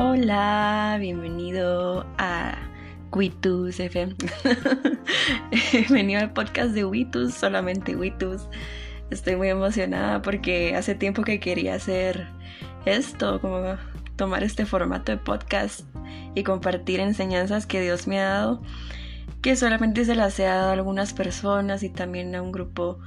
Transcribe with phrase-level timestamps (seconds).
[0.00, 2.56] Hola, bienvenido a
[3.10, 4.14] Witus FM.
[5.72, 8.42] bienvenido al podcast de Witus, solamente Witus.
[9.10, 12.28] Estoy muy emocionada porque hace tiempo que quería hacer
[12.84, 13.74] esto, como
[14.14, 15.80] tomar este formato de podcast
[16.36, 18.62] y compartir enseñanzas que Dios me ha dado,
[19.42, 23.00] que solamente se las he dado a algunas personas y también a un grupo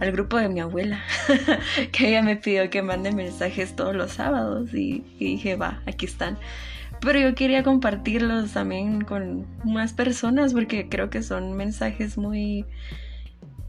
[0.00, 1.02] al grupo de mi abuela,
[1.92, 6.38] que ella me pidió que mande mensajes todos los sábados y, dije, va, aquí están.
[7.00, 12.64] Pero yo quería compartirlos también con más personas porque creo que son mensajes muy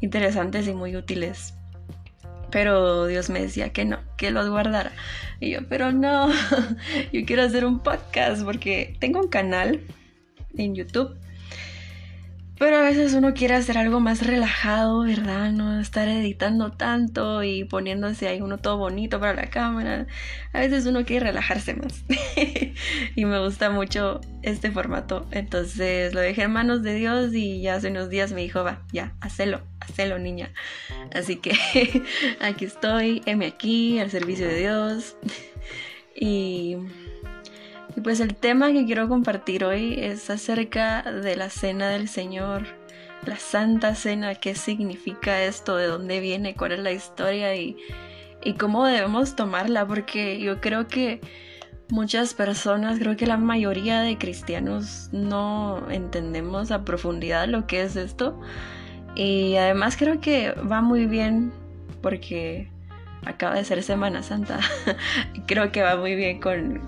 [0.02, 1.54] interesantes y muy útiles.
[2.52, 4.92] Pero Dios me decía que no, que los guardara.
[5.40, 6.30] Y yo, pero no,
[7.14, 9.82] yo quiero hacer un podcast porque tengo un canal
[10.58, 11.16] en YouTube
[12.60, 15.52] pero a veces uno quiere hacer algo más relajado, ¿verdad?
[15.54, 20.08] No estar editando tanto y poniéndose ahí uno todo bonito para la cámara.
[20.52, 22.04] A veces uno quiere relajarse más.
[23.16, 25.26] y me gusta mucho este formato.
[25.32, 28.84] Entonces lo dejé en manos de Dios y ya hace unos días me dijo, va,
[28.92, 30.52] ya, hacelo, hacelo niña.
[31.16, 31.54] Así que
[32.42, 35.16] aquí estoy, M aquí, al servicio de Dios.
[36.14, 36.76] y
[37.96, 42.68] y pues el tema que quiero compartir hoy es acerca de la cena del Señor,
[43.26, 47.78] la Santa Cena, qué significa esto, de dónde viene, cuál es la historia y,
[48.58, 51.20] cómo debemos tomarla, porque yo creo que
[51.90, 57.96] muchas personas, creo que la mayoría de cristianos no entendemos a profundidad lo que es
[57.96, 58.40] esto.
[59.16, 61.52] Y además creo que va muy bien
[62.02, 62.70] porque
[63.26, 64.60] acaba de ser Semana Santa.
[65.48, 66.82] creo que va muy bien con,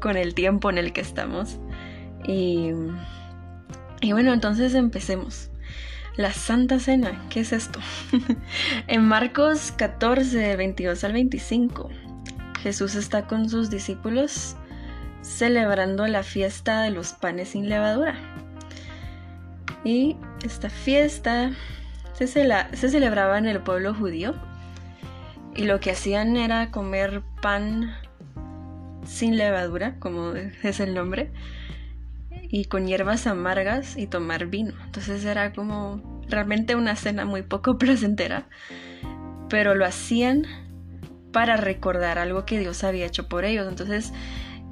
[0.00, 1.58] con el tiempo en el que estamos.
[2.26, 2.70] Y,
[4.00, 5.50] y bueno, entonces empecemos.
[6.16, 7.78] La Santa Cena, ¿qué es esto?
[8.86, 11.90] en Marcos 14, 22 al 25,
[12.62, 14.56] Jesús está con sus discípulos
[15.20, 18.14] celebrando la fiesta de los panes sin levadura.
[19.84, 21.52] Y esta fiesta
[22.14, 24.34] se, se celebraba en el pueblo judío
[25.54, 27.94] y lo que hacían era comer pan
[29.06, 31.30] sin levadura, como es el nombre,
[32.48, 34.74] y con hierbas amargas y tomar vino.
[34.84, 38.48] Entonces era como realmente una cena muy poco placentera,
[39.48, 40.44] pero lo hacían
[41.32, 43.68] para recordar algo que Dios había hecho por ellos.
[43.68, 44.12] Entonces,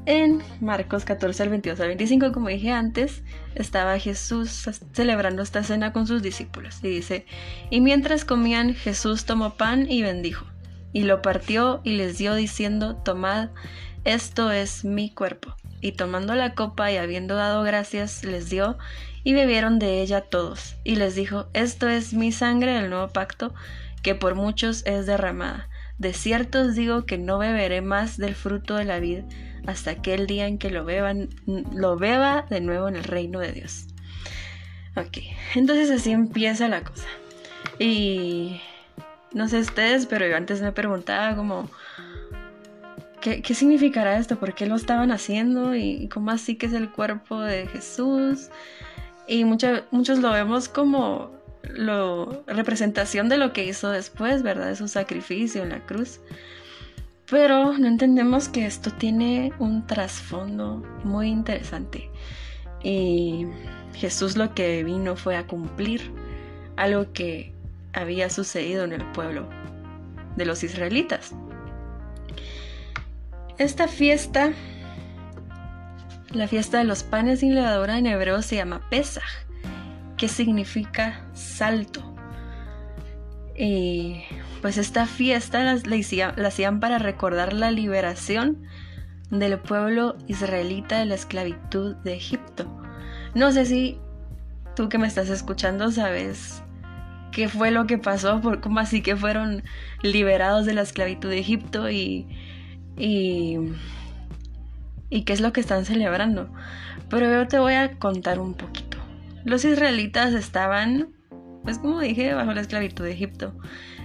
[0.07, 3.23] en Marcos 14 al 22 al 25, como dije antes,
[3.55, 6.79] estaba Jesús celebrando esta cena con sus discípulos.
[6.83, 7.27] Y dice,
[7.71, 10.47] y mientras comían, Jesús tomó pan y bendijo,
[10.93, 13.51] y lo partió y les dio diciendo, tomad
[14.05, 15.55] esto es mi cuerpo.
[15.81, 18.79] Y tomando la copa y habiendo dado gracias, les dio
[19.23, 20.77] y bebieron de ella todos.
[20.85, 23.55] Y les dijo, esto es mi sangre del nuevo pacto,
[24.03, 25.69] que por muchos es derramada.
[25.99, 29.21] De cierto os digo que no beberé más del fruto de la vid
[29.67, 33.53] hasta aquel día en que lo beban, lo beba de nuevo en el reino de
[33.53, 33.87] Dios.
[34.97, 35.19] Ok,
[35.55, 37.07] entonces así empieza la cosa.
[37.79, 38.61] Y
[39.33, 41.71] no sé ustedes, pero yo antes me preguntaba como,
[43.25, 44.39] ¿qué, significará esto?
[44.39, 45.75] ¿Por qué lo estaban haciendo?
[45.75, 48.51] ¿Y cómo así que es el cuerpo de Jesús?
[49.27, 51.31] Y muchos lo vemos como
[51.63, 54.67] la representación de lo que hizo después, ¿verdad?
[54.67, 56.21] De su sacrificio en la cruz.
[57.31, 62.11] Pero no entendemos que esto tiene un trasfondo muy interesante.
[62.83, 63.47] Y
[63.95, 66.13] Jesús lo que vino fue a cumplir
[66.77, 67.55] algo que
[67.95, 69.49] había sucedido en el pueblo
[70.37, 71.35] de los israelitas.
[73.59, 74.53] Esta fiesta,
[76.33, 79.23] la fiesta de los panes sin levadura en hebreo se llama Pesach,
[80.17, 82.15] que significa salto.
[83.57, 84.23] Y
[84.61, 85.79] pues esta fiesta la,
[86.37, 88.65] la hacían para recordar la liberación
[89.31, 92.83] del pueblo israelita de la esclavitud de Egipto.
[93.35, 93.99] No sé si
[94.75, 96.63] tú que me estás escuchando sabes
[97.31, 99.63] qué fue lo que pasó, por, cómo así que fueron
[100.03, 102.27] liberados de la esclavitud de Egipto y
[102.97, 103.59] y,
[105.11, 106.53] y qué es lo que están celebrando.
[107.09, 108.99] Pero yo te voy a contar un poquito.
[109.45, 111.11] Los israelitas estaban,
[111.65, 113.55] pues como dije, bajo la esclavitud de Egipto.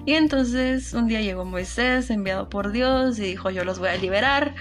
[0.05, 3.97] Y entonces un día llegó Moisés, enviado por Dios, y dijo, yo los voy a
[3.97, 4.55] liberar.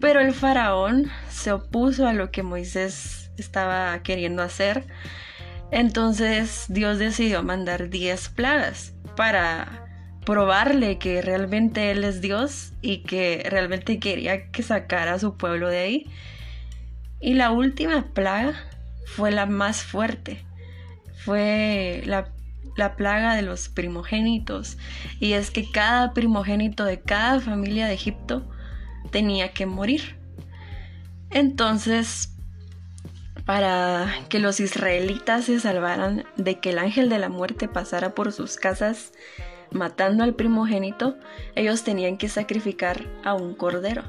[0.00, 4.86] Pero el faraón se opuso a lo que Moisés estaba queriendo hacer.
[5.70, 9.87] Entonces Dios decidió mandar 10 plagas para
[10.28, 15.70] probarle que realmente Él es Dios y que realmente quería que sacara a su pueblo
[15.70, 16.06] de ahí.
[17.18, 18.52] Y la última plaga
[19.06, 20.44] fue la más fuerte.
[21.24, 22.28] Fue la,
[22.76, 24.76] la plaga de los primogénitos.
[25.18, 28.46] Y es que cada primogénito de cada familia de Egipto
[29.10, 30.18] tenía que morir.
[31.30, 32.34] Entonces,
[33.46, 38.30] para que los israelitas se salvaran de que el ángel de la muerte pasara por
[38.30, 39.12] sus casas
[39.70, 41.16] matando al primogénito,
[41.54, 44.04] ellos tenían que sacrificar a un cordero.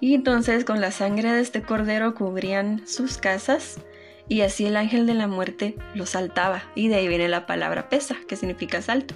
[0.00, 3.80] Y entonces con la sangre de este cordero cubrían sus casas
[4.28, 6.62] y así el ángel de la muerte los saltaba.
[6.74, 9.14] Y de ahí viene la palabra pesa, que significa salto.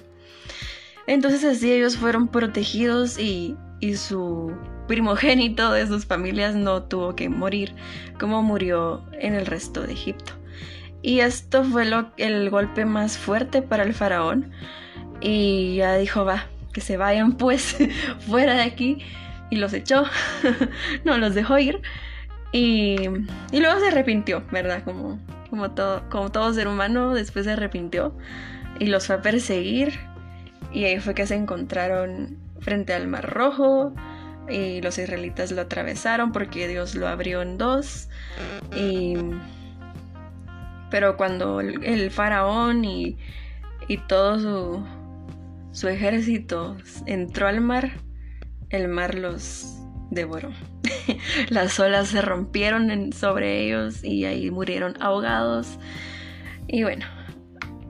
[1.07, 4.53] Entonces así ellos fueron protegidos y, y su
[4.87, 7.73] primogénito de sus familias no tuvo que morir
[8.19, 10.33] como murió en el resto de Egipto.
[11.01, 14.51] Y esto fue lo, el golpe más fuerte para el faraón.
[15.21, 17.77] Y ya dijo, va, que se vayan pues
[18.27, 18.99] fuera de aquí
[19.49, 20.03] y los echó,
[21.03, 21.81] no los dejó ir.
[22.51, 22.95] Y,
[23.51, 24.83] y, luego se arrepintió, ¿verdad?
[24.83, 25.19] Como,
[25.49, 28.13] como, todo, como todo ser humano, después se arrepintió
[28.79, 29.99] y los fue a perseguir.
[30.71, 33.93] Y ahí fue que se encontraron frente al Mar Rojo
[34.49, 38.09] y los israelitas lo atravesaron porque Dios lo abrió en dos.
[38.75, 39.15] Y,
[40.89, 43.17] pero cuando el, faraón y,
[43.87, 44.85] y todo su,
[45.75, 47.91] su ejército entró al mar,
[48.69, 49.75] el mar los
[50.09, 50.51] devoró.
[51.49, 55.77] Las olas se rompieron sobre ellos y ahí murieron ahogados.
[56.69, 57.05] Y bueno,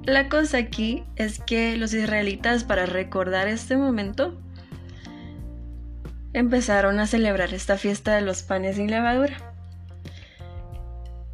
[0.04, 4.42] la cosa aquí es que los israelitas para recordar este momento
[6.34, 9.38] empezaron a celebrar esta fiesta de los panes sin levadura.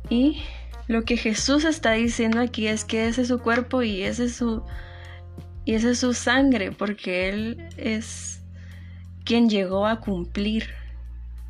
[0.10, 0.44] Y
[0.90, 4.36] lo que Jesús está diciendo aquí es que ese es su cuerpo y ese es
[4.36, 4.66] su
[5.66, 8.42] y esa es su sangre, porque él es
[9.24, 10.70] quien llegó a cumplir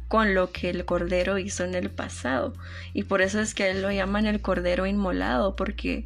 [0.08, 2.54] con lo que el Cordero hizo en el pasado.
[2.94, 6.06] Y por eso es que él lo llaman el Cordero Inmolado, porque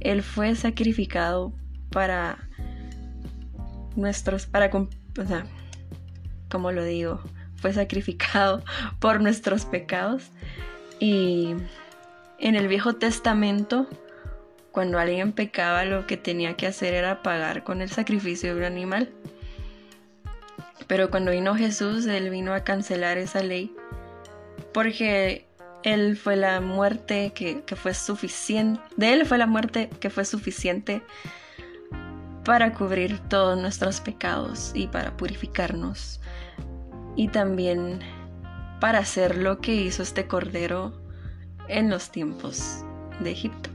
[0.00, 1.54] él fue sacrificado
[1.90, 2.46] para
[3.96, 5.46] nuestros, para, o sea,
[6.50, 7.22] como lo digo,
[7.56, 8.62] fue sacrificado
[9.00, 10.30] por nuestros pecados.
[11.00, 11.54] Y
[12.38, 13.88] en el Viejo Testamento,
[14.78, 18.64] cuando alguien pecaba, lo que tenía que hacer era pagar con el sacrificio de un
[18.64, 19.10] animal.
[20.86, 23.74] Pero cuando vino Jesús, Él vino a cancelar esa ley
[24.72, 25.48] porque
[25.82, 31.02] Él fue la muerte que, fue suficiente, de Él fue la muerte que fue suficiente
[32.44, 36.20] para cubrir todos nuestros pecados y para purificarnos
[37.16, 37.98] y también
[38.78, 41.02] para hacer lo que hizo este cordero
[41.66, 42.84] en los tiempos
[43.18, 43.70] de Egipto.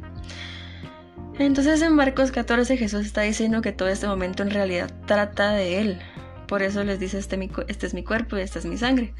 [1.39, 5.79] Entonces en Marcos 14 Jesús está diciendo que todo este momento en realidad trata de
[5.79, 5.99] Él,
[6.47, 9.13] por eso les dice, este, este es mi cuerpo y esta es mi sangre.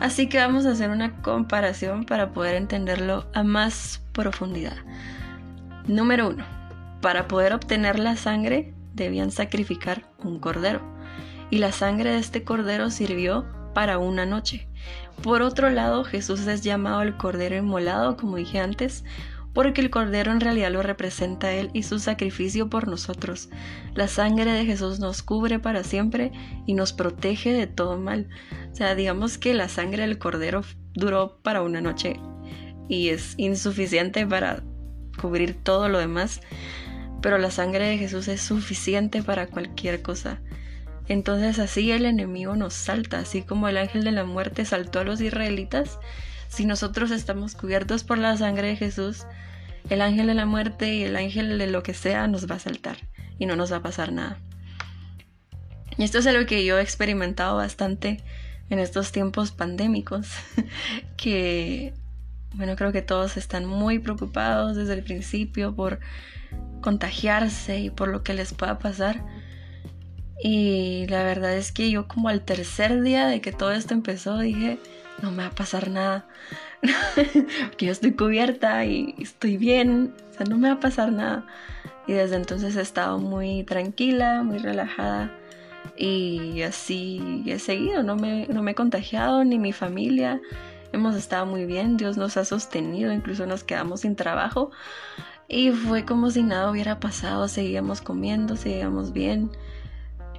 [0.00, 4.76] Así que vamos a hacer una comparación para poder entenderlo a más profundidad.
[5.86, 6.44] Número 1.
[7.02, 10.80] Para poder obtener la sangre debían sacrificar un cordero.
[11.50, 13.44] Y la sangre de este cordero sirvió
[13.74, 14.66] para una noche.
[15.22, 19.04] Por otro lado, Jesús es llamado el cordero inmolado, como dije antes,
[19.58, 23.48] porque el Cordero en realidad lo representa Él y su sacrificio por nosotros.
[23.92, 26.30] La sangre de Jesús nos cubre para siempre
[26.64, 28.28] y nos protege de todo mal.
[28.70, 30.62] O sea, digamos que la sangre del Cordero
[30.94, 32.20] duró para una noche
[32.88, 34.62] y es insuficiente para
[35.20, 36.40] cubrir todo lo demás,
[37.20, 40.40] pero la sangre de Jesús es suficiente para cualquier cosa.
[41.08, 45.04] Entonces así el enemigo nos salta, así como el ángel de la muerte saltó a
[45.04, 45.98] los israelitas.
[46.46, 49.26] Si nosotros estamos cubiertos por la sangre de Jesús,
[49.88, 52.60] el ángel de la muerte y el ángel de lo que sea nos va a
[52.60, 52.98] saltar
[53.38, 54.38] y no nos va a pasar nada.
[55.96, 58.22] Y esto es algo que yo he experimentado bastante
[58.70, 60.28] en estos tiempos pandémicos,
[61.16, 61.94] que
[62.54, 66.00] bueno, creo que todos están muy preocupados desde el principio por
[66.80, 69.24] contagiarse y por lo que les pueda pasar.
[70.42, 74.38] Y la verdad es que yo como al tercer día de que todo esto empezó
[74.38, 74.78] dije,
[75.22, 76.26] no me va a pasar nada.
[77.76, 81.46] que yo estoy cubierta y estoy bien, o sea, no me va a pasar nada.
[82.06, 85.30] Y desde entonces he estado muy tranquila, muy relajada
[85.96, 90.40] y así he seguido, no me, no me he contagiado ni mi familia.
[90.92, 94.70] Hemos estado muy bien, Dios nos ha sostenido, incluso nos quedamos sin trabajo
[95.48, 99.50] y fue como si nada hubiera pasado, seguíamos comiendo, seguíamos bien.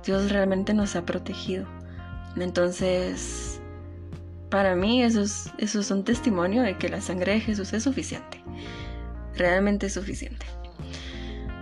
[0.05, 1.65] Dios realmente nos ha protegido.
[2.35, 3.58] Entonces,
[4.49, 8.41] para mí eso es, un testimonio de que la sangre de Jesús es suficiente.
[9.35, 10.45] Realmente es suficiente.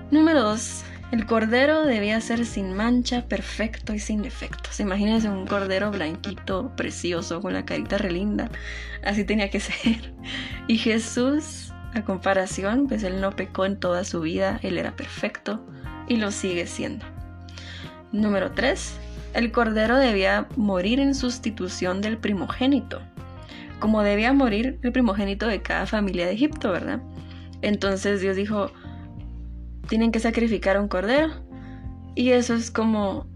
[0.10, 0.84] Número 2.
[1.12, 4.80] El cordero debía ser sin mancha, perfecto y sin defectos.
[4.80, 8.50] Imagínense un cordero blanquito, precioso, con la carita relinda.
[9.04, 10.14] Así tenía que ser.
[10.68, 15.66] Y Jesús, a comparación, pues él no pecó en toda su vida, él era perfecto
[16.08, 17.06] y lo sigue siendo.
[18.12, 19.07] Número 3.
[19.38, 23.04] El cordero debía morir en sustitución del primogénito.
[23.80, 27.04] como debía morir el primogénito de cada familia de Egipto, ¿verdad?
[27.62, 28.72] Entonces Dios dijo,
[29.88, 31.30] tienen que sacrificar un cordero.
[32.16, 33.28] Y eso es como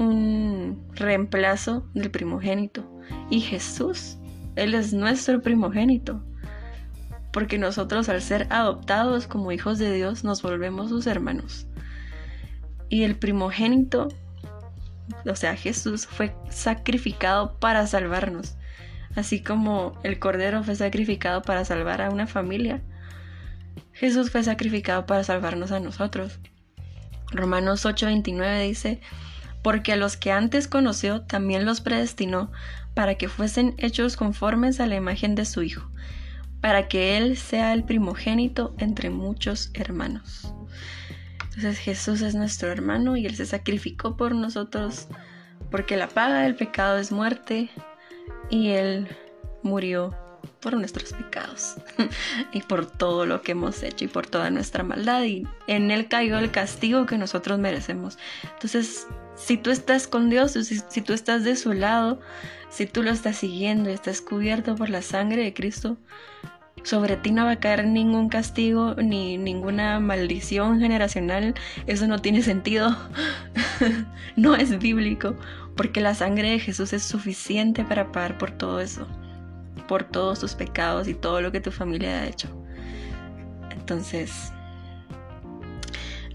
[0.00, 2.90] un reemplazo del primogénito.
[3.30, 4.18] Y Jesús,
[4.56, 6.24] Él es nuestro primogénito.
[7.32, 11.68] Porque nosotros al ser adoptados como hijos de Dios nos volvemos sus hermanos.
[12.88, 14.08] Y el primogénito,
[15.24, 18.56] o sea, Jesús, fue sacrificado para salvarnos.
[19.16, 22.80] Así como el cordero fue sacrificado para salvar a una familia,
[23.92, 26.38] Jesús fue sacrificado para salvarnos a nosotros.
[27.32, 29.00] Romanos 8:29 dice,
[29.62, 32.50] porque a los que antes conoció también los predestinó
[32.94, 35.90] para que fuesen hechos conformes a la imagen de su Hijo,
[36.60, 40.52] para que Él sea el primogénito entre muchos hermanos.
[41.60, 45.08] Entonces Jesús es nuestro hermano y Él se sacrificó por nosotros,
[45.70, 47.68] porque la paga del pecado es muerte
[48.48, 49.06] y Él
[49.62, 50.16] murió
[50.60, 51.76] por nuestros pecados
[52.54, 56.08] y por todo lo que hemos hecho y por toda nuestra maldad y en Él
[56.08, 58.16] cayó el castigo que nosotros merecemos.
[58.54, 62.20] Entonces, si tú estás con Dios, si, si tú estás de su lado,
[62.70, 65.98] si tú lo estás siguiendo y estás cubierto por la sangre de Cristo,
[66.82, 71.54] sobre ti no va a caer ningún castigo ni ninguna maldición generacional.
[71.86, 72.96] Eso no tiene sentido.
[74.36, 75.36] no es bíblico.
[75.76, 79.06] Porque la sangre de Jesús es suficiente para pagar por todo eso
[79.90, 82.48] por todos tus pecados y todo lo que tu familia ha hecho.
[83.72, 84.52] Entonces,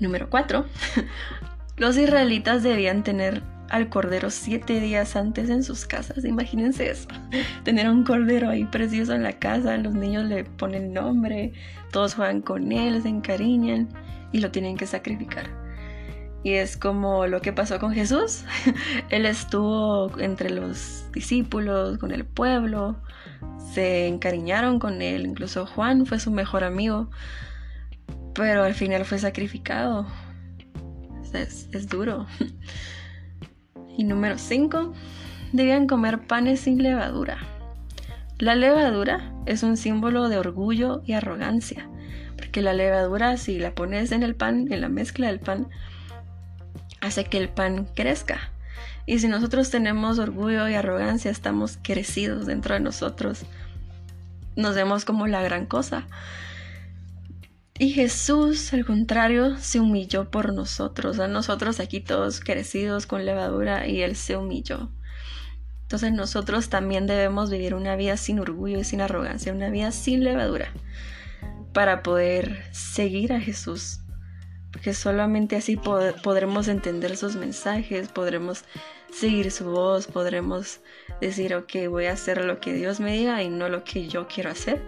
[0.02, 0.66] número 4.
[1.78, 6.26] Los israelitas debían tener al cordero siete días antes en sus casas.
[6.26, 7.08] Imagínense eso.
[7.64, 11.54] Tener un cordero ahí precioso en la casa, los niños le ponen nombre,
[11.92, 13.90] todos juegan con él, se encariñan
[14.32, 15.50] y lo tienen que sacrificar.
[16.44, 18.44] Y es como lo que pasó con Jesús.
[19.10, 22.98] él estuvo entre los discípulos, con el pueblo,
[23.74, 27.10] se encariñaron con él, incluso Juan fue su mejor amigo,
[28.34, 30.06] pero al final fue sacrificado.
[31.34, 32.28] Es, es duro.
[33.98, 34.94] Y número 5,
[35.52, 37.38] debían comer panes sin levadura.
[38.38, 41.88] La levadura es un símbolo de orgullo y arrogancia,
[42.36, 45.68] porque la levadura si la pones en el pan, en la mezcla del pan,
[47.00, 48.52] hace que el pan crezca.
[49.06, 53.46] Y si nosotros tenemos orgullo y arrogancia, estamos crecidos dentro de nosotros.
[54.56, 56.08] Nos vemos como la gran cosa.
[57.78, 61.20] Y Jesús, al contrario, se humilló por nosotros.
[61.20, 64.90] A nosotros aquí todos crecidos con levadura y Él se humilló.
[65.82, 70.24] Entonces nosotros también debemos vivir una vida sin orgullo y sin arrogancia, una vida sin
[70.24, 70.70] levadura,
[71.74, 74.00] para poder seguir a Jesús.
[74.72, 78.64] Porque solamente así podremos entender sus mensajes, podremos
[79.12, 80.80] seguir su voz, podremos
[81.20, 84.28] decir, ok, voy a hacer lo que Dios me diga y no lo que yo
[84.28, 84.82] quiero hacer.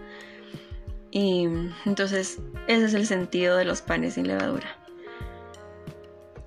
[1.11, 1.47] Y
[1.85, 4.67] entonces ese es el sentido de los panes sin levadura.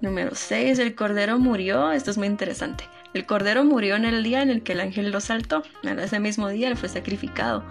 [0.01, 0.79] Número 6.
[0.79, 1.93] El cordero murió.
[1.93, 2.85] Esto es muy interesante.
[3.13, 5.63] El cordero murió en el día en el que el ángel lo saltó.
[5.83, 7.65] Ese mismo día él fue sacrificado.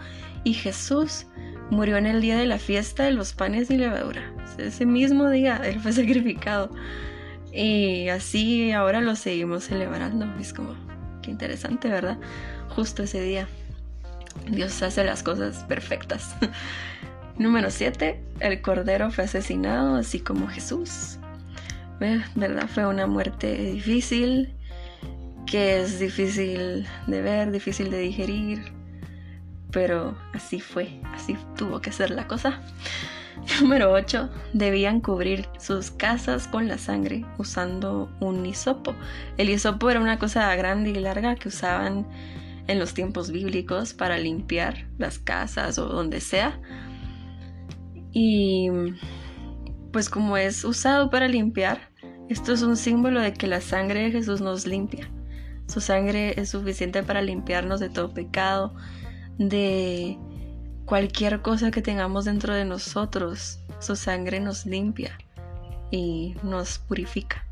[0.44, 1.26] Y Jesús
[1.70, 4.34] murió en el día de la fiesta de los panes sin levadura.
[4.58, 6.70] Ese mismo día él fue sacrificado.
[7.52, 10.28] Y así ahora lo seguimos celebrando.
[10.40, 10.76] Es como,
[11.22, 12.18] qué interesante, ¿verdad?
[12.70, 13.48] Justo ese día.
[14.48, 16.36] Dios hace las cosas perfectas.
[17.38, 18.22] Número 7.
[18.40, 21.18] El cordero fue asesinado, así como Jesús.
[22.00, 22.68] ¿Verdad?
[22.68, 24.54] Fue una muerte difícil,
[25.46, 28.72] que es difícil de ver, difícil de digerir,
[29.72, 32.62] pero así fue, así tuvo que ser la cosa.
[33.62, 34.30] Número 8.
[34.54, 38.96] Debían cubrir sus casas con la sangre usando un hisopo.
[39.38, 42.06] El hisopo era una cosa grande y larga que usaban
[42.70, 46.62] en los tiempos bíblicos para limpiar las casas o donde sea.
[48.12, 48.70] Y
[49.92, 51.90] pues como es usado para limpiar,
[52.30, 55.10] esto es un símbolo de que la sangre de Jesús nos limpia.
[55.68, 58.76] Su sangre es suficiente para limpiarnos de todo pecado,
[59.40, 60.20] de
[60.86, 65.18] cualquier cosa que tengamos dentro de nosotros, su sangre nos limpia
[65.90, 67.49] y nos purifica.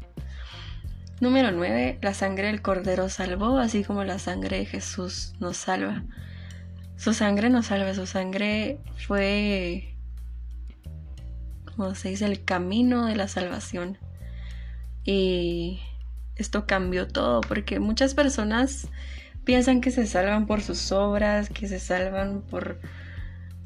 [1.20, 1.98] Número 9.
[2.04, 6.04] La sangre del Cordero salvó, así como la sangre de Jesús nos salva.
[6.96, 9.96] Su sangre nos salva, su sangre fue,
[11.66, 13.98] como se dice, el camino de la salvación.
[15.04, 15.80] Y
[16.36, 18.88] esto cambió todo, porque muchas personas
[19.44, 22.80] piensan que se salvan por sus obras, que se salvan por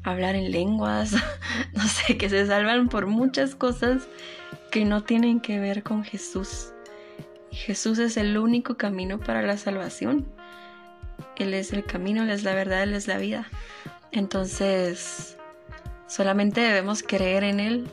[0.04, 1.12] hablar en lenguas,
[1.74, 4.08] no sé, que se salvan por muchas cosas
[4.70, 6.71] que no tienen que ver con Jesús.
[7.52, 10.26] Jesús es el único camino para la salvación.
[11.36, 13.46] Él es el camino, Él es la verdad, Él es la vida.
[14.10, 15.36] Entonces,
[16.06, 17.88] solamente debemos creer en Él,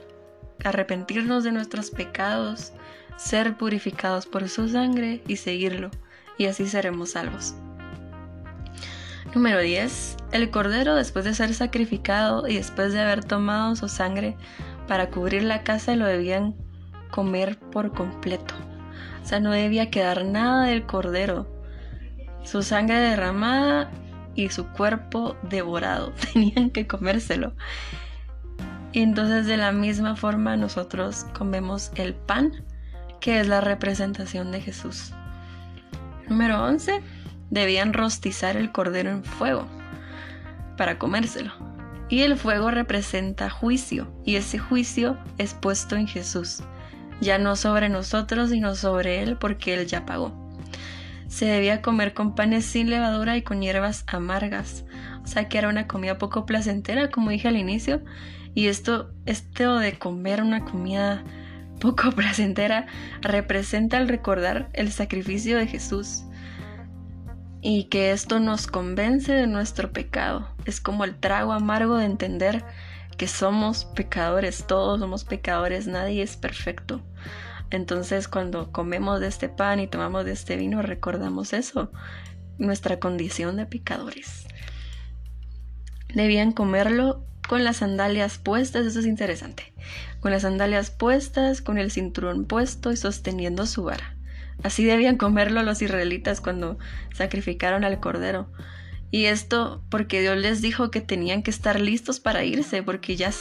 [0.63, 2.71] arrepentirnos de nuestros pecados,
[3.17, 5.91] ser purificados por su sangre y seguirlo,
[6.37, 7.53] y así seremos salvos.
[9.35, 10.17] Número 10.
[10.31, 14.37] El cordero después de ser sacrificado y después de haber tomado su sangre
[14.87, 16.55] para cubrir la casa lo debían
[17.11, 18.55] comer por completo.
[19.23, 21.47] O sea, no debía quedar nada del cordero.
[22.43, 23.91] Su sangre derramada
[24.35, 26.13] y su cuerpo devorado.
[26.33, 27.53] Tenían que comérselo.
[28.93, 32.63] Entonces de la misma forma nosotros comemos el pan,
[33.19, 35.13] que es la representación de Jesús.
[36.27, 37.01] Número 11
[37.49, 39.67] debían rostizar el cordero en fuego
[40.77, 41.51] para comérselo.
[42.07, 46.63] Y el fuego representa juicio, y ese juicio es puesto en Jesús,
[47.21, 50.33] ya no sobre nosotros, sino sobre Él, porque Él ya pagó.
[51.27, 54.83] Se debía comer con panes sin levadura y con hierbas amargas,
[55.23, 58.01] o sea que era una comida poco placentera, como dije al inicio,
[58.55, 61.23] y esto, esto de comer una comida
[61.79, 62.87] poco placentera
[63.21, 66.23] representa el recordar el sacrificio de Jesús
[67.61, 70.47] y que esto nos convence de nuestro pecado.
[70.65, 72.63] Es como el trago amargo de entender
[73.19, 77.01] que somos pecadores, todos somos pecadores, nadie es perfecto.
[77.69, 81.91] Entonces cuando comemos de este pan y tomamos de este vino recordamos eso,
[82.57, 84.47] nuestra condición de pecadores.
[86.15, 89.73] Debían comerlo con las sandalias puestas, eso es interesante,
[90.21, 94.15] con las sandalias puestas, con el cinturón puesto y sosteniendo su vara.
[94.63, 96.79] Así debían comerlo los israelitas cuando
[97.13, 98.49] sacrificaron al cordero.
[99.11, 103.31] Y esto porque Dios les dijo que tenían que estar listos para irse, porque ya,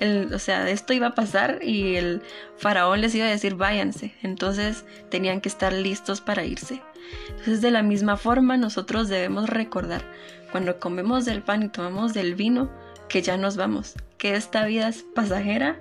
[0.00, 2.22] el, o sea, esto iba a pasar y el
[2.56, 4.14] faraón les iba a decir váyanse.
[4.22, 6.80] Entonces tenían que estar listos para irse.
[7.28, 10.02] Entonces de la misma forma nosotros debemos recordar
[10.50, 12.70] cuando comemos del pan y tomamos del vino
[13.08, 15.78] que ya nos vamos, que esta vida es pasajera,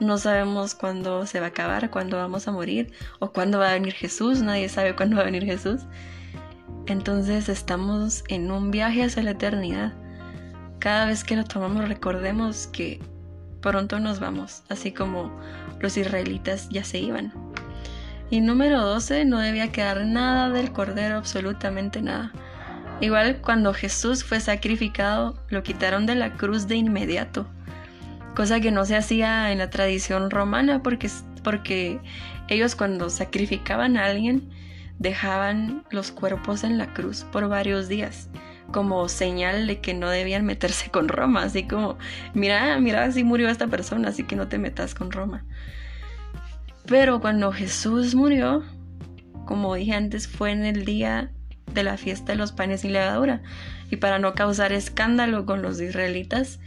[0.00, 3.74] no sabemos cuándo se va a acabar, cuándo vamos a morir o cuándo va a
[3.74, 5.82] venir Jesús, nadie sabe cuándo va a venir Jesús.
[6.86, 9.94] Entonces estamos en un viaje hacia la eternidad.
[10.78, 13.00] Cada vez que lo tomamos recordemos que
[13.62, 15.30] pronto nos vamos, así como
[15.80, 17.32] los israelitas ya se iban.
[18.30, 22.32] Y número 12, no debía quedar nada del cordero, absolutamente nada.
[23.00, 27.46] Igual cuando Jesús fue sacrificado, lo quitaron de la cruz de inmediato,
[28.34, 31.10] cosa que no se hacía en la tradición romana porque,
[31.42, 32.00] porque
[32.48, 34.50] ellos cuando sacrificaban a alguien
[34.98, 38.28] dejaban los cuerpos en la cruz por varios días
[38.72, 41.98] como señal de que no debían meterse con Roma, así como,
[42.32, 45.44] mira, mira, así murió esta persona, así que no te metas con Roma.
[46.86, 48.64] Pero cuando Jesús murió,
[49.44, 51.30] como dije antes, fue en el día
[51.72, 53.42] de la fiesta de los panes sin levadura.
[53.90, 56.60] Y para no causar escándalo con los israelitas,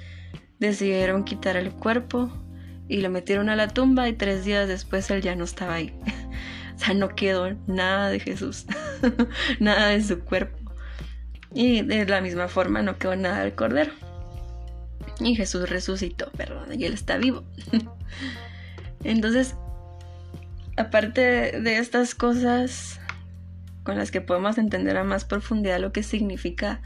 [0.60, 2.32] decidieron quitar el cuerpo
[2.88, 5.94] y lo metieron a la tumba y tres días después él ya no estaba ahí.
[6.78, 8.66] o sea, no quedó nada de Jesús,
[9.60, 10.58] nada de su cuerpo.
[11.54, 13.92] Y de la misma forma no quedó nada del cordero.
[15.20, 17.44] Y Jesús resucitó, perdón, y él está vivo.
[19.04, 19.56] Entonces,
[20.76, 23.00] aparte de estas cosas,
[23.84, 26.82] con las que podemos entender a más profundidad lo que significa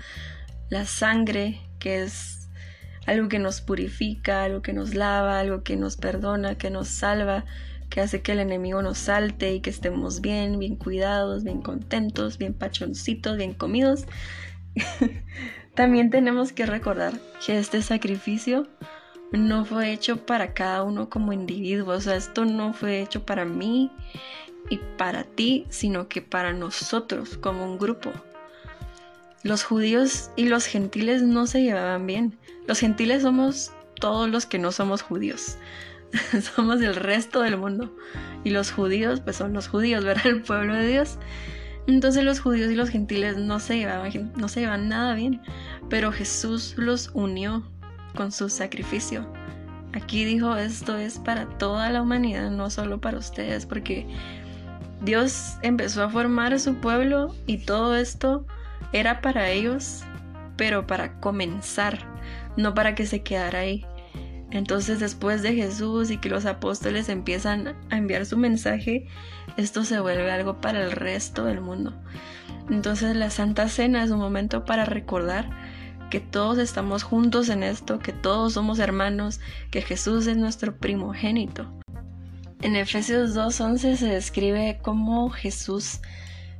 [0.69, 2.49] la sangre, que es
[3.05, 7.43] algo que nos purifica, algo que nos lava, algo que nos perdona, que nos salva,
[7.91, 12.39] que hace que el enemigo nos salte y que estemos bien, bien cuidados, bien contentos,
[12.39, 14.05] bien pachoncitos, bien comidos.
[15.75, 17.13] También tenemos que recordar
[17.45, 18.67] que este sacrificio
[19.31, 23.45] no fue hecho para cada uno como individuo, o sea, esto no fue hecho para
[23.45, 23.91] mí,
[24.69, 28.11] y para ti, sino que para nosotros como un grupo.
[29.43, 32.37] Los judíos y los gentiles no se llevaban bien.
[32.67, 35.57] Los gentiles somos todos los que no somos judíos.
[36.55, 37.95] somos el resto del mundo.
[38.43, 40.25] Y los judíos, pues son los judíos, ¿verdad?
[40.27, 41.17] El pueblo de Dios.
[41.87, 45.41] Entonces los judíos y los gentiles no se llevaban, no se llevaban nada bien.
[45.89, 47.63] Pero Jesús los unió
[48.15, 49.27] con su sacrificio.
[49.93, 54.07] Aquí dijo, esto es para toda la humanidad, no solo para ustedes, porque
[55.01, 58.45] Dios empezó a formar a su pueblo y todo esto
[58.93, 60.03] era para ellos,
[60.55, 61.99] pero para comenzar,
[62.55, 63.85] no para que se quedara ahí.
[64.51, 69.07] Entonces después de Jesús y que los apóstoles empiezan a enviar su mensaje,
[69.57, 71.93] esto se vuelve algo para el resto del mundo.
[72.69, 75.49] Entonces la Santa Cena es un momento para recordar
[76.09, 79.39] que todos estamos juntos en esto, que todos somos hermanos,
[79.71, 81.71] que Jesús es nuestro primogénito.
[82.61, 86.01] En Efesios 2.11 se describe cómo Jesús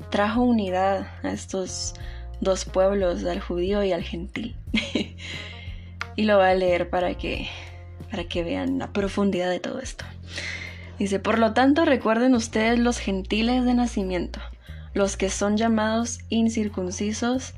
[0.10, 1.94] trajo unidad a estos
[2.40, 4.56] dos pueblos, al judío y al gentil.
[6.16, 7.48] y lo voy a leer para que,
[8.12, 10.06] para que vean la profundidad de todo esto.
[11.00, 14.40] Dice, por lo tanto recuerden ustedes los gentiles de nacimiento,
[14.94, 17.56] los que son llamados incircuncisos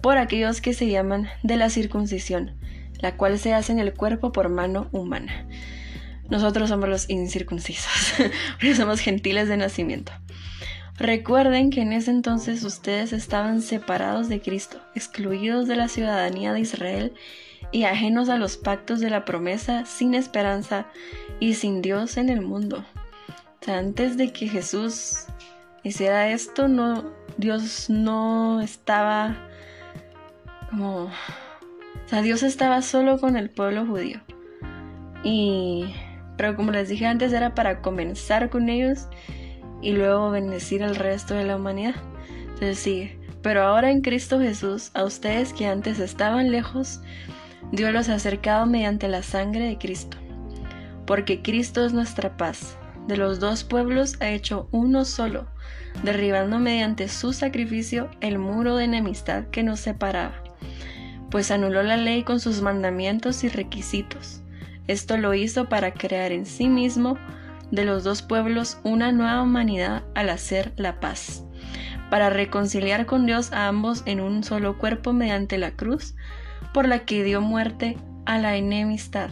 [0.00, 2.54] por aquellos que se llaman de la circuncisión,
[3.00, 5.46] la cual se hace en el cuerpo por mano humana.
[6.30, 8.14] Nosotros somos los incircuncisos,
[8.52, 10.12] porque somos gentiles de nacimiento.
[10.98, 16.60] Recuerden que en ese entonces ustedes estaban separados de Cristo, excluidos de la ciudadanía de
[16.60, 17.12] Israel
[17.72, 20.86] y ajenos a los pactos de la promesa, sin esperanza
[21.40, 22.84] y sin Dios en el mundo.
[23.66, 25.26] antes de que Jesús
[25.82, 29.36] hiciera esto, no, Dios no estaba
[30.70, 31.04] como...
[31.04, 34.20] O sea, Dios estaba solo con el pueblo judío.
[35.24, 35.92] Y...
[36.36, 39.08] Pero como les dije antes, era para comenzar con ellos
[39.80, 41.94] y luego bendecir al resto de la humanidad.
[42.40, 43.18] Entonces sigue.
[43.42, 47.00] Pero ahora en Cristo Jesús, a ustedes que antes estaban lejos,
[47.72, 50.16] Dios los ha acercado mediante la sangre de Cristo.
[51.06, 52.78] Porque Cristo es nuestra paz.
[53.08, 55.46] De los dos pueblos ha hecho uno solo,
[56.02, 60.42] derribando mediante su sacrificio el muro de enemistad que nos separaba.
[61.30, 64.42] Pues anuló la ley con sus mandamientos y requisitos.
[64.86, 67.16] Esto lo hizo para crear en sí mismo
[67.70, 71.45] de los dos pueblos una nueva humanidad al hacer la paz,
[72.10, 76.14] para reconciliar con Dios a ambos en un solo cuerpo mediante la cruz,
[76.72, 79.30] por la que dio muerte a la enemistad.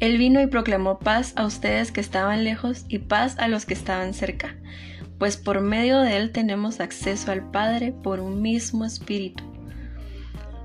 [0.00, 3.74] Él vino y proclamó paz a ustedes que estaban lejos y paz a los que
[3.74, 4.56] estaban cerca,
[5.18, 9.44] pues por medio de Él tenemos acceso al Padre por un mismo espíritu.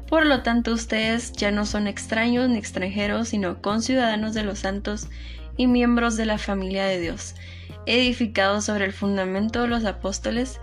[0.08, 5.10] Por lo tanto, ustedes ya no son extraños ni extranjeros, sino conciudadanos de los santos
[5.58, 7.36] y miembros de la familia de Dios,
[7.86, 10.60] edificados sobre el fundamento de los apóstoles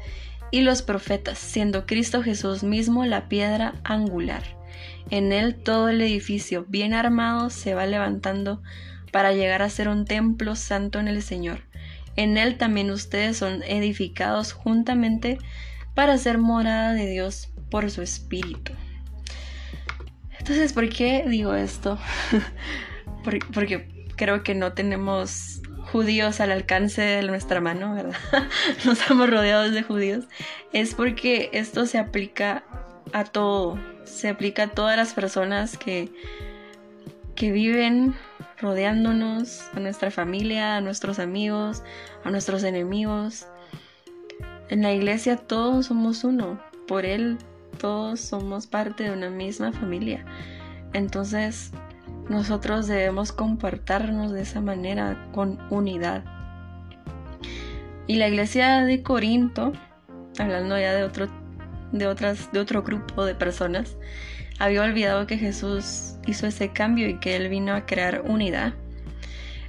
[0.51, 4.43] y los profetas, siendo Cristo Jesús mismo la piedra angular.
[5.11, 8.63] En él todo el edificio bien armado se va levantando
[9.11, 11.61] para llegar a ser un templo santo en el Señor.
[12.17, 15.39] En él también ustedes son edificados juntamente
[15.95, 18.73] para ser morada de Dios por su Espíritu.
[20.39, 21.99] Entonces, ¿por qué digo esto?
[23.25, 28.19] porque creo que no tenemos judíos al alcance de nuestra mano, ¿verdad?
[28.85, 30.25] no estamos rodeados de judíos,
[30.73, 32.65] es porque esto se aplica
[33.13, 36.11] a todo, se aplica a todas las personas que,
[37.35, 38.15] que viven
[38.61, 41.83] rodeándonos, a nuestra familia, a nuestros amigos,
[42.25, 43.47] a nuestros enemigos.
[44.71, 47.39] En la iglesia todos somos uno, por Él
[47.75, 50.25] todos somos parte de una misma familia.
[50.93, 51.71] Entonces,
[52.29, 56.25] nosotros debemos comportarnos de esa manera, con unidad.
[58.07, 59.73] Y la iglesia de Corinto,
[60.39, 61.29] hablando ya de otro,
[61.93, 63.97] de otras, de otro grupo de personas,
[64.59, 68.75] había olvidado que Jesús hizo ese cambio y que él vino a crear unidad.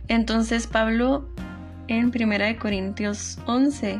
[0.08, 1.28] Entonces Pablo
[1.88, 4.00] en 1 Corintios 11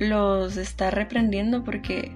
[0.00, 2.12] los está reprendiendo porque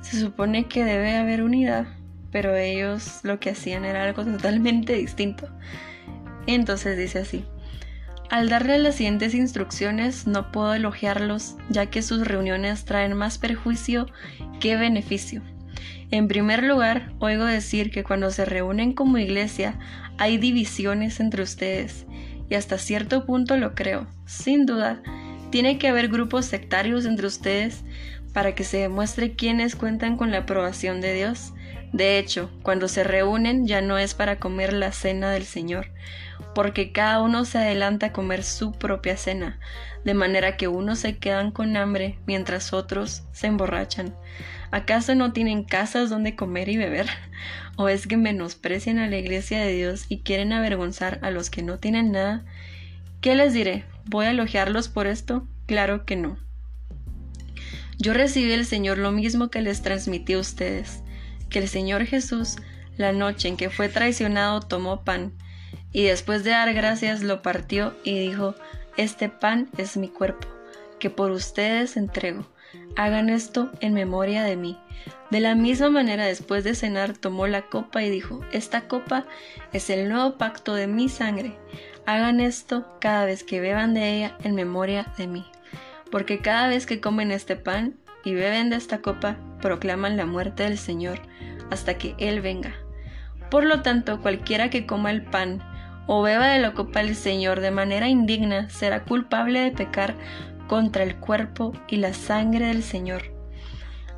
[0.00, 1.86] se supone que debe haber unidad,
[2.34, 5.48] pero ellos lo que hacían era algo totalmente distinto.
[6.48, 7.44] Entonces dice así,
[8.28, 14.08] al darle las siguientes instrucciones no puedo elogiarlos, ya que sus reuniones traen más perjuicio
[14.58, 15.42] que beneficio.
[16.10, 19.78] En primer lugar, oigo decir que cuando se reúnen como iglesia
[20.18, 22.04] hay divisiones entre ustedes,
[22.50, 24.08] y hasta cierto punto lo creo.
[24.26, 25.00] Sin duda,
[25.50, 27.84] tiene que haber grupos sectarios entre ustedes
[28.32, 31.53] para que se demuestre quiénes cuentan con la aprobación de Dios
[31.94, 35.92] de hecho, cuando se reúnen ya no es para comer la cena del Señor,
[36.52, 39.60] porque cada uno se adelanta a comer su propia cena,
[40.04, 44.12] de manera que unos se quedan con hambre mientras otros se emborrachan.
[44.72, 47.06] ¿Acaso no tienen casas donde comer y beber?
[47.76, 51.62] ¿O es que menosprecian a la iglesia de Dios y quieren avergonzar a los que
[51.62, 52.44] no tienen nada?
[53.20, 53.84] ¿Qué les diré?
[54.06, 55.46] ¿Voy a elogiarlos por esto?
[55.66, 56.38] Claro que no.
[57.98, 61.03] Yo recibí del Señor lo mismo que les transmití a ustedes
[61.54, 62.56] que el Señor Jesús,
[62.96, 65.32] la noche en que fue traicionado, tomó pan,
[65.92, 68.56] y después de dar gracias lo partió y dijo,
[68.96, 70.48] Este pan es mi cuerpo,
[70.98, 72.44] que por ustedes entrego.
[72.96, 74.80] Hagan esto en memoria de mí.
[75.30, 79.24] De la misma manera, después de cenar, tomó la copa y dijo, Esta copa
[79.72, 81.56] es el nuevo pacto de mi sangre.
[82.04, 85.46] Hagan esto cada vez que beban de ella en memoria de mí.
[86.10, 90.64] Porque cada vez que comen este pan y beben de esta copa, proclaman la muerte
[90.64, 91.20] del Señor
[91.70, 92.74] hasta que Él venga.
[93.50, 95.62] Por lo tanto, cualquiera que coma el pan
[96.06, 100.14] o beba de la copa del Señor de manera indigna será culpable de pecar
[100.66, 103.34] contra el cuerpo y la sangre del Señor.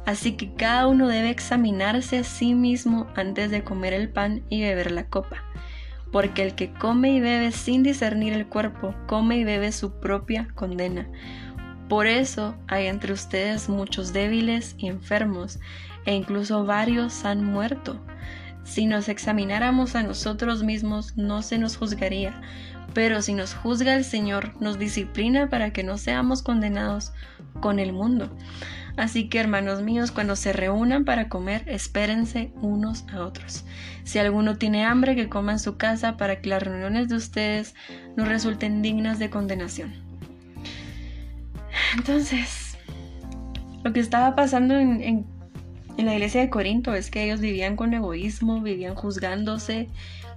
[0.06, 4.62] Así que cada uno debe examinarse a sí mismo antes de comer el pan y
[4.62, 5.42] beber la copa.
[6.12, 10.46] Porque el que come y bebe sin discernir el cuerpo, come y bebe su propia
[10.54, 11.08] condena.
[11.88, 15.58] Por eso hay entre ustedes muchos débiles y enfermos,
[16.06, 18.00] e incluso varios han muerto.
[18.64, 22.40] Si nos examináramos a nosotros mismos, no se nos juzgaría,
[22.94, 27.12] pero si nos juzga el Señor, nos disciplina para que no seamos condenados
[27.60, 28.34] con el mundo.
[28.96, 33.64] Así que hermanos míos, cuando se reúnan para comer, espérense unos a otros.
[34.04, 37.74] Si alguno tiene hambre, que coma en su casa para que las reuniones de ustedes
[38.16, 39.94] no resulten dignas de condenación.
[41.96, 42.78] Entonces,
[43.84, 45.26] lo que estaba pasando en,
[46.04, 49.88] la iglesia de Corinto es que ellos vivían con egoísmo, vivían juzgándose,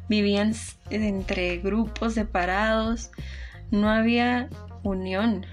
[0.08, 0.54] vivían
[0.89, 3.12] entre grupos separados,
[3.72, 4.50] no había
[4.84, 5.45] unión.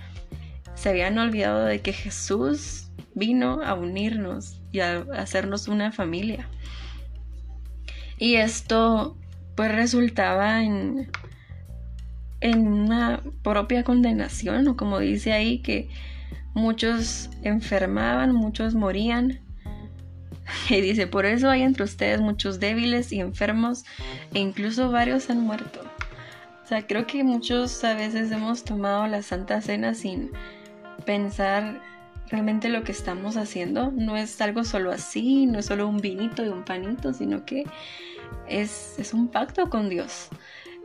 [0.74, 6.48] Se habían olvidado de que Jesús vino a unirnos y a hacernos una familia.
[8.18, 9.16] Y esto
[9.56, 11.10] pues resultaba en,
[12.40, 15.88] en una propia condenación, o como dice ahí, que
[16.54, 19.40] muchos enfermaban, muchos morían.
[20.70, 23.84] Y dice, por eso hay entre ustedes muchos débiles y enfermos,
[24.34, 25.80] e incluso varios han muerto.
[26.64, 30.30] O sea, creo que muchos a veces hemos tomado la Santa Cena sin
[31.04, 31.80] pensar
[32.28, 36.44] realmente lo que estamos haciendo no es algo solo así, no es solo un vinito
[36.44, 37.64] y un panito, sino que
[38.48, 40.28] es, es un pacto con Dios.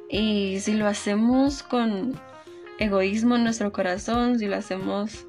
[0.08, 2.19] Y si lo hacemos con
[2.78, 5.26] egoísmo en nuestro corazón, si lo hacemos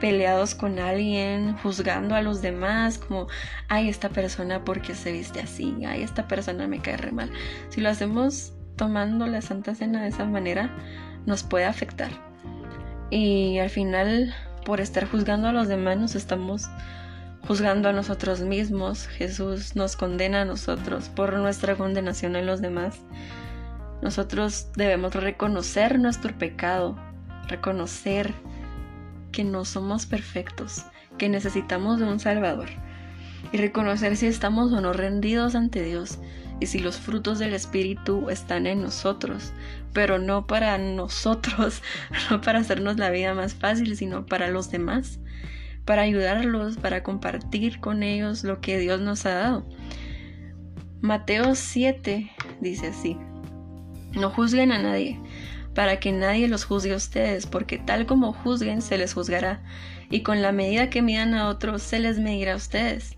[0.00, 3.26] peleados con alguien, juzgando a los demás, como,
[3.68, 7.30] ay, esta persona porque se viste así, ay, esta persona me cae re mal.
[7.70, 10.70] Si lo hacemos tomando la Santa Cena de esa manera,
[11.26, 12.10] nos puede afectar.
[13.10, 14.34] Y al final
[14.64, 16.68] por estar juzgando a los demás nos estamos
[17.46, 19.06] juzgando a nosotros mismos.
[19.06, 23.00] Jesús nos condena a nosotros por nuestra condenación en los demás.
[24.02, 26.96] Nosotros debemos reconocer nuestro pecado,
[27.48, 28.34] reconocer
[29.32, 30.84] que no somos perfectos,
[31.16, 32.68] que necesitamos de un Salvador
[33.52, 36.18] y reconocer si estamos o no rendidos ante Dios
[36.60, 39.52] y si los frutos del Espíritu están en nosotros,
[39.92, 41.82] pero no para nosotros,
[42.30, 45.20] no para hacernos la vida más fácil, sino para los demás,
[45.84, 49.66] para ayudarlos, para compartir con ellos lo que Dios nos ha dado.
[51.00, 53.16] Mateo 7 dice así,
[54.14, 55.20] no juzguen a nadie,
[55.78, 59.60] para que nadie los juzgue a ustedes, porque tal como juzguen se les juzgará,
[60.10, 63.14] y con la medida que midan a otros se les medirá a ustedes.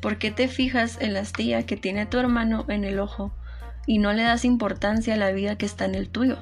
[0.00, 3.32] ¿Por qué te fijas en la astilla que tiene tu hermano en el ojo
[3.86, 6.38] y no le das importancia a la vida que está en el tuyo?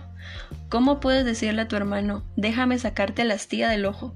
[0.71, 4.15] ¿Cómo puedes decirle a tu hermano, déjame sacarte la astilla del ojo,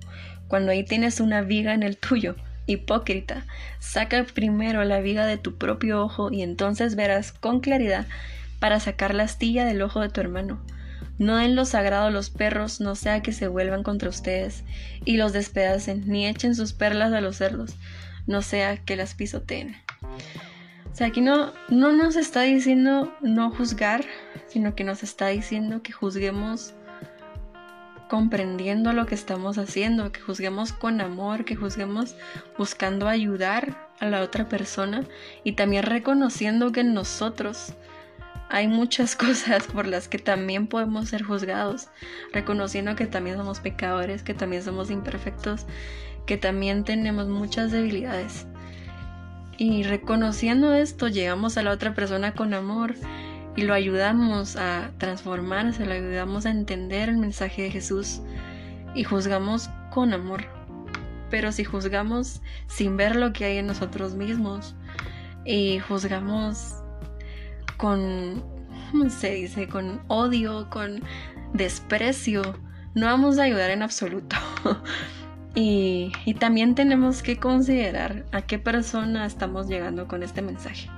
[0.48, 2.36] cuando ahí tienes una viga en el tuyo?
[2.64, 3.44] Hipócrita,
[3.78, 8.06] saca primero la viga de tu propio ojo y entonces verás con claridad
[8.58, 10.62] para sacar la astilla del ojo de tu hermano.
[11.18, 14.64] No den lo sagrado a los perros, no sea que se vuelvan contra ustedes
[15.04, 17.76] y los despedacen, ni echen sus perlas a los cerdos
[18.26, 19.76] no sea que las pisoteen.
[20.90, 24.04] O sea, aquí no, no nos está diciendo no juzgar,
[24.48, 26.74] sino que nos está diciendo que juzguemos
[28.08, 32.16] comprendiendo lo que estamos haciendo, que juzguemos con amor, que juzguemos
[32.56, 35.04] buscando ayudar a la otra persona
[35.42, 37.74] y también reconociendo que nosotros
[38.48, 41.88] hay muchas cosas por las que también podemos ser juzgados,
[42.32, 45.66] reconociendo que también somos pecadores, que también somos imperfectos
[46.26, 48.46] que también tenemos muchas debilidades.
[49.56, 52.94] Y reconociendo esto, llegamos a la otra persona con amor
[53.54, 58.20] y lo ayudamos a transformarse, lo ayudamos a entender el mensaje de Jesús
[58.94, 60.44] y juzgamos con amor.
[61.30, 64.74] Pero si juzgamos sin ver lo que hay en nosotros mismos
[65.44, 66.74] y juzgamos
[67.76, 68.42] con,
[68.90, 69.68] ¿cómo se dice?
[69.68, 71.02] Con odio, con
[71.52, 72.42] desprecio,
[72.94, 74.36] no vamos a ayudar en absoluto.
[75.58, 80.90] Y, también tenemos que considerar a qué persona estamos llegando con este mensaje,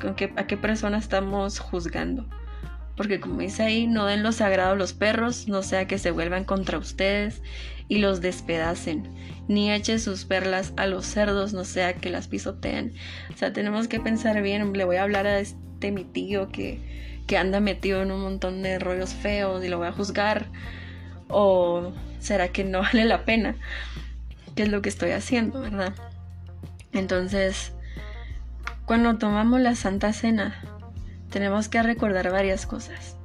[0.00, 2.26] con qué, a qué persona estamos juzgando.
[2.96, 6.12] Porque como dice ahí, no den lo sagrado a los perros, no sea que se
[6.12, 7.42] vuelvan contra ustedes
[7.86, 9.14] y los despedacen,
[9.48, 12.94] ni echen sus perlas a los cerdos, no sea que las pisoteen.
[13.34, 15.40] O sea, tenemos que pensar bien, le voy a hablar a
[15.90, 16.80] mi tío que,
[17.26, 20.46] que anda metido en un montón de rollos feos y lo voy a juzgar.
[21.28, 23.56] O ¿será que no vale la pena?
[24.54, 25.94] ¿Qué es lo que estoy haciendo, verdad?
[26.92, 27.72] Entonces,
[28.86, 30.62] cuando tomamos la Santa Cena,
[31.30, 33.16] tenemos que recordar varias cosas.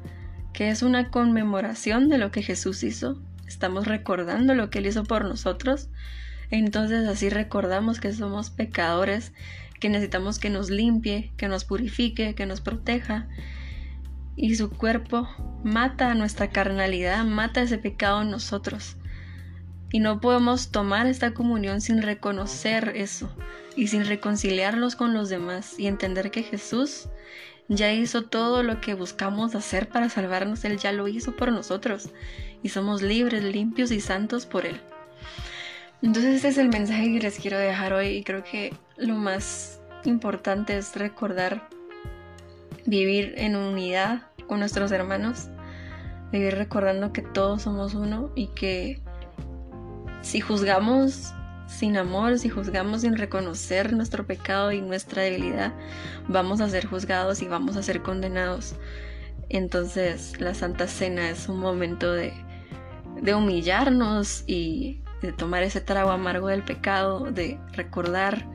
[0.53, 3.21] Que es una conmemoración de lo que Jesús hizo.
[3.47, 5.89] Estamos recordando lo que Él hizo por nosotros.
[6.49, 9.33] Entonces así recordamos que somos pecadores,
[9.79, 13.27] que necesitamos que nos limpie, que nos purifique, que nos proteja.
[14.35, 15.27] Y su cuerpo
[15.63, 18.97] mata nuestra carnalidad, mata ese pecado en nosotros.
[19.91, 23.35] Y no podemos tomar esta comunión sin reconocer eso
[23.75, 27.09] y sin reconciliarlos con los demás y entender que Jesús
[27.69, 32.09] ya hizo todo lo que buscamos hacer para salvarnos, Él ya lo hizo por nosotros
[32.61, 34.79] y somos libres, limpios y santos por Él.
[36.01, 39.81] Entonces este es el mensaje que les quiero dejar hoy y creo que lo más
[40.05, 41.67] importante es recordar
[42.85, 45.49] vivir en unidad con nuestros hermanos,
[46.31, 49.01] vivir recordando que todos somos uno y que
[50.21, 51.33] si juzgamos
[51.67, 55.73] sin amor, si juzgamos sin reconocer nuestro pecado y nuestra debilidad,
[56.27, 58.75] vamos a ser juzgados y vamos a ser condenados.
[59.49, 62.33] Entonces la Santa Cena es un momento de,
[63.21, 68.45] de humillarnos y de tomar ese trago amargo del pecado, de recordar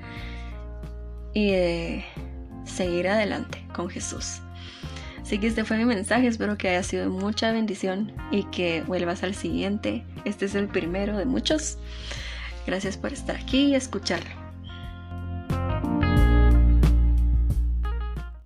[1.35, 2.05] y de
[2.65, 4.41] seguir adelante con Jesús.
[5.21, 9.23] Así que este fue mi mensaje, espero que haya sido mucha bendición y que vuelvas
[9.23, 10.05] al siguiente.
[10.25, 11.79] Este es el primero de muchos.
[12.67, 14.44] Gracias por estar aquí y escucharlo.